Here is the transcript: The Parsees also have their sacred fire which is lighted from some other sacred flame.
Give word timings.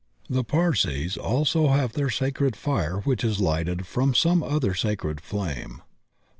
The 0.27 0.43
Parsees 0.43 1.15
also 1.15 1.67
have 1.67 1.93
their 1.93 2.09
sacred 2.09 2.55
fire 2.55 3.01
which 3.01 3.23
is 3.23 3.39
lighted 3.39 3.85
from 3.85 4.15
some 4.15 4.41
other 4.41 4.73
sacred 4.73 5.21
flame. 5.21 5.83